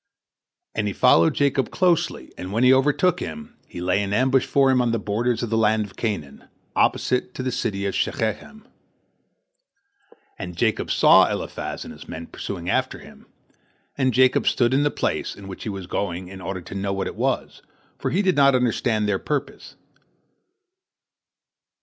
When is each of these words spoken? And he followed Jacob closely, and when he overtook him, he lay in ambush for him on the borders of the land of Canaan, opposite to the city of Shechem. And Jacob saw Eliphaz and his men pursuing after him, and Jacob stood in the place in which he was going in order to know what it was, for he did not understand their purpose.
And 0.73 0.87
he 0.87 0.93
followed 0.93 1.35
Jacob 1.35 1.69
closely, 1.69 2.33
and 2.35 2.51
when 2.51 2.63
he 2.63 2.73
overtook 2.73 3.19
him, 3.19 3.55
he 3.67 3.79
lay 3.79 4.01
in 4.01 4.13
ambush 4.13 4.47
for 4.47 4.71
him 4.71 4.81
on 4.81 4.91
the 4.91 4.97
borders 4.97 5.43
of 5.43 5.51
the 5.51 5.59
land 5.59 5.85
of 5.85 5.95
Canaan, 5.95 6.45
opposite 6.75 7.35
to 7.35 7.43
the 7.43 7.51
city 7.51 7.85
of 7.85 7.93
Shechem. 7.93 8.67
And 10.39 10.57
Jacob 10.57 10.89
saw 10.89 11.31
Eliphaz 11.31 11.85
and 11.85 11.93
his 11.93 12.09
men 12.09 12.25
pursuing 12.25 12.67
after 12.67 12.97
him, 12.97 13.27
and 13.95 14.11
Jacob 14.11 14.47
stood 14.47 14.73
in 14.73 14.81
the 14.81 14.89
place 14.89 15.35
in 15.35 15.47
which 15.47 15.61
he 15.65 15.69
was 15.69 15.85
going 15.85 16.29
in 16.29 16.41
order 16.41 16.61
to 16.61 16.73
know 16.73 16.93
what 16.93 17.05
it 17.05 17.15
was, 17.15 17.61
for 17.99 18.09
he 18.09 18.23
did 18.23 18.35
not 18.35 18.55
understand 18.55 19.07
their 19.07 19.19
purpose. 19.19 19.75